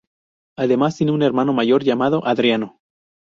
Además 0.57 0.97
tiene 0.97 1.11
un 1.11 1.21
hermano 1.21 1.53
mayor 1.53 1.83
llamado 1.83 2.25
Adriano. 2.25 2.79